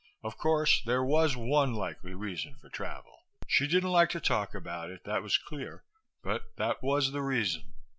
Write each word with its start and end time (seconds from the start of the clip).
Of 0.23 0.35
course, 0.35 0.81
there 0.83 1.03
was 1.03 1.37
one 1.37 1.75
likely 1.75 2.15
reason 2.15 2.55
for 2.55 2.69
travel. 2.69 3.27
She 3.45 3.67
didn't 3.67 3.91
like 3.91 4.09
to 4.09 4.19
talk 4.19 4.55
about 4.55 4.89
it, 4.89 5.03
that 5.03 5.21
was 5.21 5.37
clear, 5.37 5.83
but 6.23 6.55
that 6.55 6.81
was 6.81 7.11
the 7.11 7.21
reason. 7.21 7.75